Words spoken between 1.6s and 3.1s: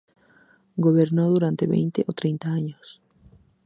veinte o treinta años.